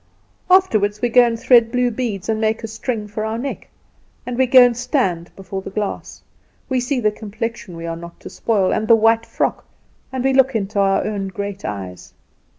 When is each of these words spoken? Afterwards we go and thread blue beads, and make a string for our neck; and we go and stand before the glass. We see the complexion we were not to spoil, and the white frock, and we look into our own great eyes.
Afterwards 0.49 0.99
we 0.99 1.09
go 1.09 1.23
and 1.27 1.39
thread 1.39 1.71
blue 1.71 1.91
beads, 1.91 2.27
and 2.27 2.41
make 2.41 2.63
a 2.63 2.67
string 2.67 3.07
for 3.07 3.23
our 3.23 3.37
neck; 3.37 3.69
and 4.25 4.35
we 4.35 4.47
go 4.47 4.63
and 4.65 4.75
stand 4.75 5.29
before 5.35 5.61
the 5.61 5.69
glass. 5.69 6.23
We 6.69 6.79
see 6.79 6.99
the 6.99 7.11
complexion 7.11 7.77
we 7.77 7.83
were 7.83 7.95
not 7.95 8.19
to 8.21 8.29
spoil, 8.31 8.73
and 8.73 8.87
the 8.87 8.95
white 8.95 9.27
frock, 9.27 9.63
and 10.11 10.23
we 10.23 10.33
look 10.33 10.55
into 10.55 10.79
our 10.79 11.03
own 11.05 11.27
great 11.27 11.63
eyes. 11.65 12.15